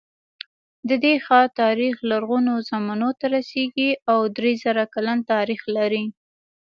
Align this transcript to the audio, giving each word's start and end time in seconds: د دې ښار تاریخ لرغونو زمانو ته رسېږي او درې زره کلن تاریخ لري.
د 0.89 0.91
دې 1.03 1.13
ښار 1.25 1.47
تاریخ 1.61 1.95
لرغونو 2.11 2.53
زمانو 2.69 3.09
ته 3.19 3.25
رسېږي 3.35 3.91
او 4.11 4.19
درې 4.37 4.51
زره 4.63 4.83
کلن 4.93 5.19
تاریخ 5.33 5.61
لري. 5.75 6.05